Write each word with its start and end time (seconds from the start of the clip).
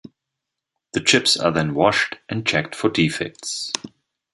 The 0.93 0.99
chips 0.99 1.37
are 1.37 1.51
then 1.51 1.75
washed 1.75 2.15
and 2.27 2.43
checked 2.43 2.73
for 2.73 2.89
defects. 2.89 3.71